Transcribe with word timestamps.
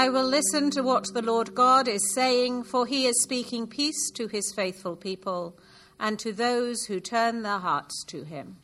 I 0.00 0.08
will 0.08 0.24
listen 0.24 0.70
to 0.70 0.82
what 0.82 1.12
the 1.12 1.20
Lord 1.20 1.54
God 1.54 1.86
is 1.86 2.14
saying, 2.14 2.62
for 2.62 2.86
he 2.86 3.04
is 3.04 3.22
speaking 3.22 3.66
peace 3.66 4.10
to 4.12 4.28
his 4.28 4.50
faithful 4.50 4.96
people 4.96 5.58
and 5.98 6.18
to 6.20 6.32
those 6.32 6.86
who 6.86 7.00
turn 7.00 7.42
their 7.42 7.58
hearts 7.58 8.02
to 8.04 8.24
him. 8.24 8.56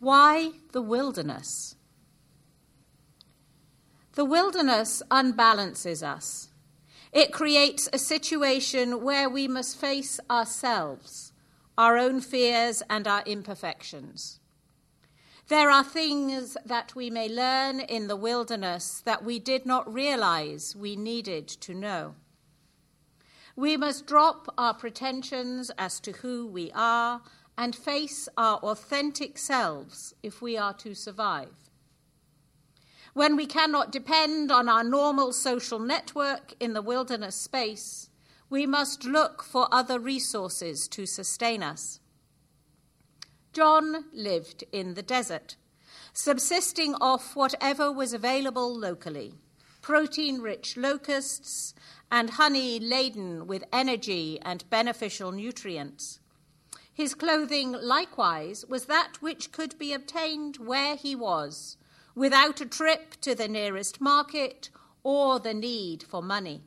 Why 0.00 0.54
the 0.72 0.82
wilderness? 0.82 1.76
The 4.14 4.24
wilderness 4.24 5.04
unbalances 5.08 6.02
us. 6.02 6.48
It 7.12 7.30
creates 7.30 7.88
a 7.92 7.98
situation 8.00 9.04
where 9.04 9.30
we 9.30 9.46
must 9.46 9.80
face 9.80 10.18
ourselves, 10.28 11.32
our 11.78 11.96
own 11.96 12.20
fears, 12.20 12.82
and 12.90 13.06
our 13.06 13.22
imperfections. 13.24 14.40
There 15.48 15.70
are 15.70 15.84
things 15.84 16.56
that 16.64 16.94
we 16.94 17.10
may 17.10 17.28
learn 17.28 17.80
in 17.80 18.08
the 18.08 18.16
wilderness 18.16 19.02
that 19.04 19.22
we 19.22 19.38
did 19.38 19.66
not 19.66 19.92
realize 19.92 20.74
we 20.74 20.96
needed 20.96 21.48
to 21.48 21.74
know. 21.74 22.14
We 23.54 23.76
must 23.76 24.06
drop 24.06 24.52
our 24.56 24.72
pretensions 24.72 25.70
as 25.76 26.00
to 26.00 26.12
who 26.12 26.46
we 26.46 26.72
are 26.74 27.20
and 27.58 27.76
face 27.76 28.26
our 28.38 28.56
authentic 28.60 29.36
selves 29.36 30.14
if 30.22 30.40
we 30.40 30.56
are 30.56 30.72
to 30.74 30.94
survive. 30.94 31.70
When 33.12 33.36
we 33.36 33.44
cannot 33.44 33.92
depend 33.92 34.50
on 34.50 34.66
our 34.66 34.82
normal 34.82 35.34
social 35.34 35.78
network 35.78 36.54
in 36.58 36.72
the 36.72 36.82
wilderness 36.82 37.36
space, 37.36 38.08
we 38.48 38.64
must 38.64 39.04
look 39.04 39.42
for 39.42 39.68
other 39.70 39.98
resources 39.98 40.88
to 40.88 41.04
sustain 41.04 41.62
us. 41.62 42.00
John 43.54 44.04
lived 44.12 44.64
in 44.72 44.94
the 44.94 45.02
desert, 45.02 45.56
subsisting 46.12 46.94
off 46.96 47.34
whatever 47.34 47.90
was 47.90 48.12
available 48.12 48.76
locally 48.76 49.34
protein 49.84 50.40
rich 50.40 50.78
locusts 50.78 51.74
and 52.10 52.30
honey 52.30 52.80
laden 52.80 53.46
with 53.46 53.62
energy 53.70 54.40
and 54.40 54.68
beneficial 54.70 55.30
nutrients. 55.30 56.20
His 56.90 57.14
clothing, 57.14 57.72
likewise, 57.72 58.64
was 58.66 58.86
that 58.86 59.20
which 59.20 59.52
could 59.52 59.78
be 59.78 59.92
obtained 59.92 60.56
where 60.56 60.96
he 60.96 61.14
was, 61.14 61.76
without 62.14 62.62
a 62.62 62.66
trip 62.66 63.20
to 63.20 63.34
the 63.34 63.46
nearest 63.46 64.00
market 64.00 64.70
or 65.02 65.38
the 65.38 65.52
need 65.52 66.02
for 66.02 66.22
money. 66.22 66.62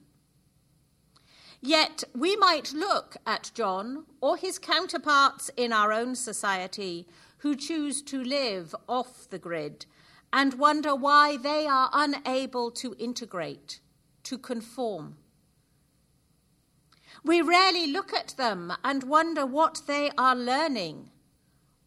Yet 1.62 2.04
we 2.14 2.36
might 2.36 2.74
look 2.74 3.18
at 3.26 3.52
John 3.54 4.06
or 4.22 4.38
his 4.38 4.60
counterparts 4.60 5.50
in 5.58 5.74
our 5.74 5.92
own 5.92 6.16
society 6.16 7.08
who 7.40 7.56
choose 7.56 8.02
to 8.04 8.24
live 8.24 8.76
off 8.88 9.30
the 9.30 9.40
grid 9.40 9.86
and 10.32 10.56
wonder 10.56 10.96
why 10.96 11.38
they 11.38 11.66
are 11.66 11.90
unable 11.94 12.70
to 12.72 12.96
integrate, 13.00 13.80
to 14.24 14.38
conform. 14.38 15.18
We 17.24 17.42
rarely 17.42 17.88
look 17.88 18.14
at 18.14 18.36
them 18.38 18.74
and 18.84 19.04
wonder 19.04 19.46
what 19.46 19.82
they 19.88 20.12
are 20.18 20.36
learning, 20.36 21.10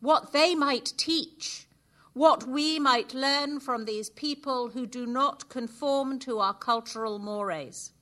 what 0.00 0.32
they 0.32 0.54
might 0.54 0.92
teach, 0.96 1.68
what 2.12 2.46
we 2.46 2.78
might 2.78 3.14
learn 3.14 3.60
from 3.60 3.84
these 3.84 4.10
people 4.10 4.70
who 4.70 4.86
do 4.86 5.06
not 5.06 5.48
conform 5.48 6.18
to 6.20 6.40
our 6.40 6.54
cultural 6.54 7.18
mores. 7.18 7.92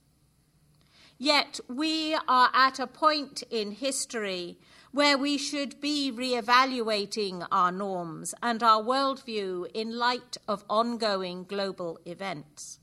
Yet 1.18 1.58
we 1.68 2.14
are 2.28 2.50
at 2.54 2.78
a 2.78 2.86
point 2.86 3.42
in 3.50 3.72
history 3.72 4.56
where 4.92 5.18
we 5.18 5.36
should 5.36 5.80
be 5.80 6.12
re-evaluating 6.12 7.42
our 7.50 7.72
norms 7.72 8.34
and 8.40 8.62
our 8.62 8.80
worldview 8.80 9.66
in 9.74 9.98
light 9.98 10.36
of 10.46 10.64
ongoing 10.70 11.42
global 11.42 11.98
events. 12.06 12.78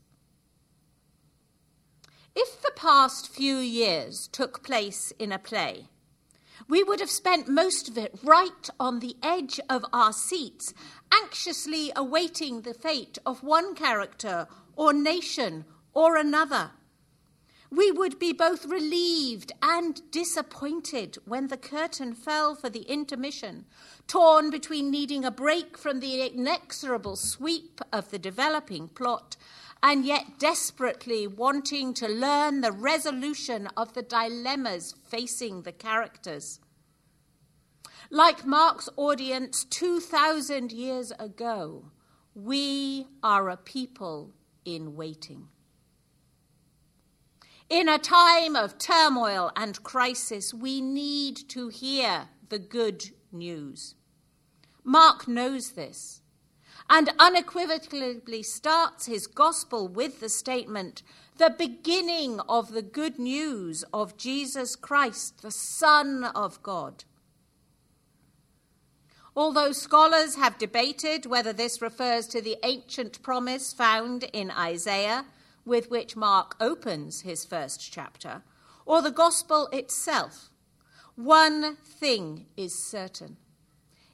If 2.34 2.60
the 2.60 2.72
past 2.76 3.28
few 3.28 3.56
years 3.56 4.28
took 4.28 4.62
place 4.62 5.12
in 5.18 5.32
a 5.32 5.38
play, 5.38 5.88
we 6.68 6.82
would 6.82 7.00
have 7.00 7.10
spent 7.10 7.48
most 7.48 7.88
of 7.88 7.96
it 7.96 8.18
right 8.22 8.68
on 8.78 9.00
the 9.00 9.16
edge 9.22 9.58
of 9.70 9.84
our 9.94 10.12
seats, 10.12 10.74
anxiously 11.10 11.90
awaiting 11.96 12.60
the 12.60 12.74
fate 12.74 13.16
of 13.24 13.42
one 13.42 13.74
character 13.74 14.46
or 14.74 14.92
nation 14.92 15.64
or 15.94 16.16
another. 16.16 16.72
We 17.70 17.90
would 17.90 18.18
be 18.18 18.32
both 18.32 18.64
relieved 18.66 19.52
and 19.60 20.00
disappointed 20.10 21.18
when 21.24 21.48
the 21.48 21.56
curtain 21.56 22.14
fell 22.14 22.54
for 22.54 22.70
the 22.70 22.82
intermission, 22.82 23.66
torn 24.06 24.50
between 24.50 24.90
needing 24.90 25.24
a 25.24 25.30
break 25.30 25.76
from 25.76 26.00
the 26.00 26.22
inexorable 26.22 27.16
sweep 27.16 27.80
of 27.92 28.10
the 28.10 28.18
developing 28.18 28.88
plot 28.88 29.36
and 29.82 30.04
yet 30.04 30.38
desperately 30.38 31.26
wanting 31.26 31.92
to 31.94 32.08
learn 32.08 32.60
the 32.60 32.72
resolution 32.72 33.68
of 33.76 33.94
the 33.94 34.02
dilemmas 34.02 34.94
facing 35.04 35.62
the 35.62 35.72
characters. 35.72 36.60
Like 38.10 38.46
Mark's 38.46 38.88
audience 38.96 39.64
2,000 39.64 40.72
years 40.72 41.12
ago, 41.18 41.90
we 42.34 43.06
are 43.22 43.48
a 43.48 43.56
people 43.56 44.32
in 44.64 44.94
waiting. 44.94 45.48
In 47.68 47.88
a 47.88 47.98
time 47.98 48.54
of 48.54 48.78
turmoil 48.78 49.50
and 49.56 49.82
crisis, 49.82 50.54
we 50.54 50.80
need 50.80 51.36
to 51.48 51.68
hear 51.68 52.28
the 52.48 52.60
good 52.60 53.10
news. 53.32 53.96
Mark 54.84 55.26
knows 55.26 55.70
this 55.72 56.22
and 56.88 57.10
unequivocally 57.18 58.44
starts 58.44 59.06
his 59.06 59.26
gospel 59.26 59.88
with 59.88 60.20
the 60.20 60.28
statement 60.28 61.02
the 61.38 61.54
beginning 61.58 62.38
of 62.48 62.70
the 62.70 62.82
good 62.82 63.18
news 63.18 63.84
of 63.92 64.16
Jesus 64.16 64.76
Christ, 64.76 65.42
the 65.42 65.50
Son 65.50 66.22
of 66.22 66.62
God. 66.62 67.04
Although 69.34 69.72
scholars 69.72 70.36
have 70.36 70.56
debated 70.56 71.26
whether 71.26 71.52
this 71.52 71.82
refers 71.82 72.28
to 72.28 72.40
the 72.40 72.56
ancient 72.62 73.20
promise 73.22 73.72
found 73.72 74.22
in 74.32 74.52
Isaiah 74.52 75.26
with 75.66 75.90
which 75.90 76.16
Mark 76.16 76.56
opens 76.60 77.22
his 77.22 77.44
first 77.44 77.92
chapter, 77.92 78.42
or 78.86 79.02
the 79.02 79.10
gospel 79.10 79.68
itself, 79.72 80.50
one 81.16 81.76
thing 81.76 82.46
is 82.56 82.78
certain. 82.78 83.36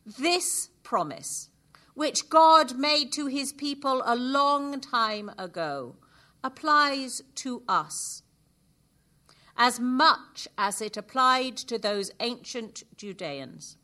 This 0.05 0.71
promise, 0.83 1.51
which 1.95 2.29
God 2.31 2.79
made 2.79 3.13
to 3.13 3.27
his 3.27 3.53
people 3.53 4.03
a 4.05 4.17
long 4.17 4.81
time 4.81 5.31
ago, 5.39 5.97
applies 6.43 7.23
to 7.37 7.63
us 7.69 8.23
as 9.57 9.79
much 9.79 10.49
as 10.57 10.81
it 10.81 10.97
applied 10.97 11.57
to 11.57 11.79
those 11.79 12.11
ancient 12.21 12.83
Judeans. 12.97 13.77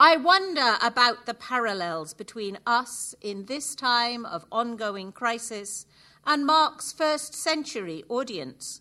I 0.00 0.16
wonder 0.16 0.76
about 0.80 1.26
the 1.26 1.34
parallels 1.34 2.14
between 2.14 2.58
us 2.64 3.16
in 3.20 3.46
this 3.46 3.74
time 3.74 4.24
of 4.24 4.46
ongoing 4.52 5.10
crisis 5.10 5.86
and 6.24 6.46
Mark's 6.46 6.92
first 6.92 7.34
century 7.34 8.04
audience, 8.08 8.80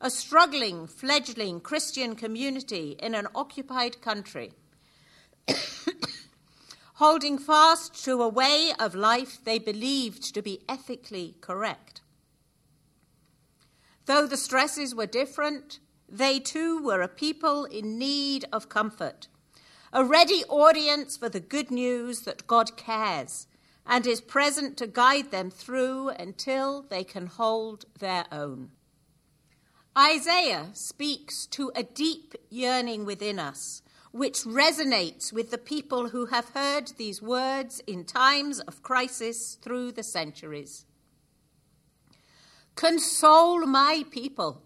a 0.00 0.08
struggling, 0.08 0.86
fledgling 0.86 1.58
Christian 1.60 2.14
community 2.14 2.96
in 3.00 3.16
an 3.16 3.26
occupied 3.34 4.00
country, 4.00 4.52
holding 6.94 7.38
fast 7.38 8.04
to 8.04 8.22
a 8.22 8.28
way 8.28 8.72
of 8.78 8.94
life 8.94 9.44
they 9.44 9.58
believed 9.58 10.32
to 10.32 10.42
be 10.42 10.60
ethically 10.68 11.34
correct. 11.40 12.02
Though 14.04 14.28
the 14.28 14.36
stresses 14.36 14.94
were 14.94 15.06
different, 15.06 15.80
they 16.08 16.38
too 16.38 16.80
were 16.80 17.02
a 17.02 17.08
people 17.08 17.64
in 17.64 17.98
need 17.98 18.44
of 18.52 18.68
comfort 18.68 19.26
a 19.96 20.04
ready 20.04 20.44
audience 20.50 21.16
for 21.16 21.30
the 21.30 21.40
good 21.40 21.70
news 21.70 22.20
that 22.20 22.46
God 22.46 22.76
cares 22.76 23.46
and 23.86 24.06
is 24.06 24.20
present 24.20 24.76
to 24.76 24.86
guide 24.86 25.30
them 25.30 25.50
through 25.50 26.10
until 26.10 26.82
they 26.82 27.02
can 27.02 27.26
hold 27.28 27.86
their 27.98 28.26
own. 28.30 28.72
Isaiah 29.96 30.66
speaks 30.74 31.46
to 31.46 31.72
a 31.74 31.82
deep 31.82 32.34
yearning 32.50 33.06
within 33.06 33.38
us, 33.38 33.80
which 34.12 34.40
resonates 34.40 35.32
with 35.32 35.50
the 35.50 35.56
people 35.56 36.10
who 36.10 36.26
have 36.26 36.50
heard 36.50 36.88
these 36.98 37.22
words 37.22 37.80
in 37.86 38.04
times 38.04 38.60
of 38.60 38.82
crisis 38.82 39.54
through 39.62 39.92
the 39.92 40.02
centuries. 40.02 40.84
Console 42.74 43.64
my 43.64 44.04
people, 44.10 44.60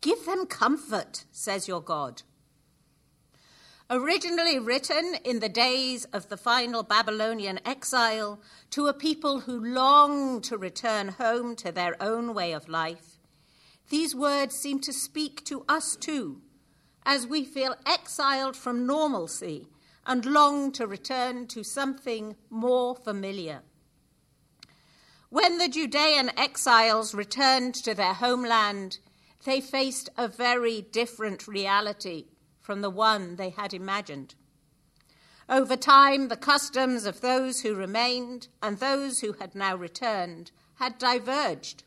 give 0.00 0.26
them 0.26 0.44
comfort, 0.44 1.24
says 1.30 1.68
your 1.68 1.80
God. 1.80 2.22
Originally 3.88 4.58
written 4.58 5.14
in 5.22 5.38
the 5.38 5.48
days 5.48 6.06
of 6.06 6.28
the 6.28 6.36
final 6.36 6.82
Babylonian 6.82 7.60
exile 7.64 8.40
to 8.70 8.88
a 8.88 8.92
people 8.92 9.40
who 9.40 9.64
longed 9.64 10.42
to 10.42 10.58
return 10.58 11.06
home 11.06 11.54
to 11.54 11.70
their 11.70 11.94
own 12.02 12.34
way 12.34 12.52
of 12.52 12.68
life, 12.68 13.20
these 13.88 14.12
words 14.12 14.56
seem 14.56 14.80
to 14.80 14.92
speak 14.92 15.44
to 15.44 15.64
us 15.68 15.94
too, 15.94 16.42
as 17.04 17.28
we 17.28 17.44
feel 17.44 17.76
exiled 17.86 18.56
from 18.56 18.88
normalcy 18.88 19.68
and 20.04 20.26
long 20.26 20.72
to 20.72 20.88
return 20.88 21.46
to 21.46 21.62
something 21.62 22.34
more 22.50 22.96
familiar. 22.96 23.62
When 25.28 25.58
the 25.58 25.68
Judean 25.68 26.32
exiles 26.36 27.14
returned 27.14 27.76
to 27.84 27.94
their 27.94 28.14
homeland, 28.14 28.98
they 29.44 29.60
faced 29.60 30.08
a 30.16 30.26
very 30.26 30.82
different 30.82 31.46
reality 31.46 32.24
from 32.66 32.80
the 32.80 32.90
one 32.90 33.36
they 33.36 33.50
had 33.50 33.72
imagined. 33.72 34.34
Over 35.48 35.76
time, 35.76 36.26
the 36.26 36.36
customs 36.36 37.06
of 37.06 37.20
those 37.20 37.60
who 37.60 37.76
remained 37.76 38.48
and 38.60 38.78
those 38.80 39.20
who 39.20 39.34
had 39.34 39.54
now 39.54 39.76
returned 39.76 40.50
had 40.80 40.98
diverged. 40.98 41.84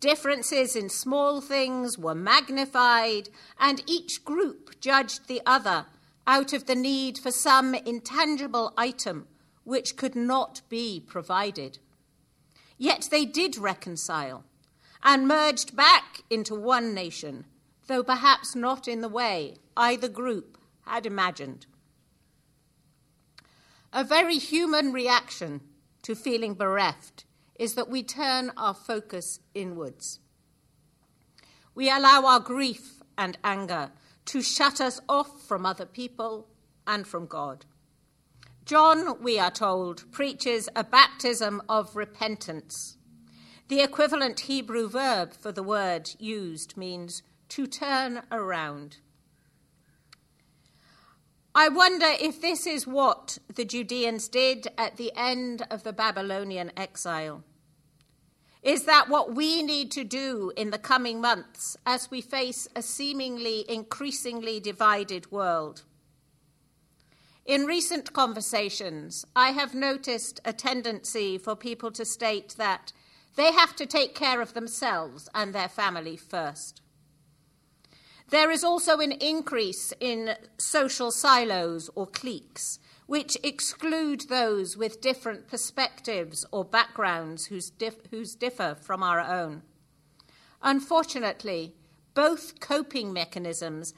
Differences 0.00 0.74
in 0.74 0.88
small 0.88 1.42
things 1.42 1.98
were 1.98 2.14
magnified, 2.14 3.28
and 3.60 3.82
each 3.86 4.24
group 4.24 4.80
judged 4.80 5.28
the 5.28 5.42
other 5.44 5.84
out 6.26 6.54
of 6.54 6.64
the 6.64 6.74
need 6.74 7.18
for 7.18 7.30
some 7.30 7.74
intangible 7.74 8.72
item 8.78 9.28
which 9.64 9.98
could 9.98 10.16
not 10.16 10.62
be 10.70 10.98
provided. 10.98 11.78
Yet 12.78 13.08
they 13.10 13.26
did 13.26 13.58
reconcile 13.58 14.44
and 15.02 15.28
merged 15.28 15.76
back 15.76 16.22
into 16.30 16.54
one 16.54 16.94
nation, 16.94 17.44
though 17.88 18.02
perhaps 18.02 18.54
not 18.54 18.86
in 18.86 19.00
the 19.00 19.08
way 19.08 19.56
either 19.76 20.08
group 20.08 20.56
had 20.86 21.04
imagined. 21.04 21.66
A 23.92 24.04
very 24.04 24.38
human 24.38 24.92
reaction 24.92 25.62
to 26.02 26.14
feeling 26.14 26.54
bereft 26.54 27.24
is 27.58 27.74
that 27.74 27.90
we 27.90 28.02
turn 28.02 28.52
our 28.56 28.74
focus 28.74 29.40
inwards. 29.54 30.20
We 31.74 31.90
allow 31.90 32.24
our 32.26 32.40
grief 32.40 33.02
and 33.16 33.36
anger 33.42 33.90
to 34.26 34.42
shut 34.42 34.80
us 34.80 35.00
off 35.08 35.42
from 35.46 35.64
other 35.64 35.86
people 35.86 36.46
and 36.86 37.06
from 37.06 37.26
God. 37.26 37.64
John, 38.66 39.22
we 39.22 39.38
are 39.38 39.50
told, 39.50 40.10
preaches 40.12 40.68
a 40.76 40.84
baptism 40.84 41.62
of 41.68 41.96
repentance. 41.96 42.98
The 43.68 43.80
equivalent 43.80 44.40
Hebrew 44.40 44.88
verb 44.88 45.32
for 45.32 45.52
the 45.52 45.62
word 45.62 46.10
used 46.18 46.76
means 46.76 47.22
to 47.50 47.66
turn 47.66 48.22
around. 48.30 48.98
I 51.54 51.68
wonder 51.68 52.06
if 52.20 52.40
this 52.40 52.66
is 52.66 52.86
what 52.86 53.38
the 53.52 53.64
Judeans 53.64 54.28
did 54.28 54.68
at 54.78 54.96
the 54.96 55.12
end 55.16 55.66
of 55.70 55.82
the 55.82 55.92
Babylonian 55.92 56.70
exile. 56.76 57.42
Is 58.62 58.84
that 58.84 59.08
what 59.08 59.34
we 59.34 59.62
need 59.62 59.90
to 59.92 60.04
do 60.04 60.52
in 60.56 60.70
the 60.70 60.78
coming 60.78 61.20
months 61.20 61.76
as 61.86 62.10
we 62.10 62.20
face 62.20 62.68
a 62.76 62.82
seemingly 62.82 63.64
increasingly 63.68 64.60
divided 64.60 65.32
world? 65.32 65.84
In 67.46 67.64
recent 67.64 68.12
conversations, 68.12 69.24
I 69.34 69.52
have 69.52 69.74
noticed 69.74 70.40
a 70.44 70.52
tendency 70.52 71.38
for 71.38 71.56
people 71.56 71.90
to 71.92 72.04
state 72.04 72.54
that 72.58 72.92
they 73.36 73.52
have 73.52 73.74
to 73.76 73.86
take 73.86 74.14
care 74.14 74.42
of 74.42 74.52
themselves 74.52 75.28
and 75.34 75.54
their 75.54 75.68
family 75.68 76.16
first. 76.16 76.82
There 78.30 78.50
is 78.50 78.62
also 78.62 78.98
an 79.00 79.12
increase 79.12 79.94
in 80.00 80.34
social 80.58 81.10
silos 81.10 81.88
or 81.94 82.06
cliques, 82.06 82.78
which 83.06 83.38
exclude 83.42 84.28
those 84.28 84.76
with 84.76 85.00
different 85.00 85.48
perspectives 85.48 86.44
or 86.52 86.62
backgrounds 86.62 87.46
whose, 87.46 87.70
dif- 87.70 88.06
whose 88.10 88.34
differ 88.34 88.76
from 88.78 89.02
our 89.02 89.20
own. 89.20 89.62
Unfortunately, 90.62 91.74
both 92.12 92.60
coping 92.60 93.14
mechanisms 93.14 93.94